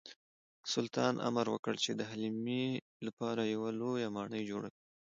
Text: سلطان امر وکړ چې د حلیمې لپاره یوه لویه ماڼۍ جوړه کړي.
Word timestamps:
سلطان 0.73 1.13
امر 1.27 1.47
وکړ 1.51 1.73
چې 1.83 1.91
د 1.95 2.01
حلیمې 2.09 2.65
لپاره 3.05 3.41
یوه 3.53 3.69
لویه 3.79 4.09
ماڼۍ 4.15 4.41
جوړه 4.51 4.67
کړي. 4.73 4.83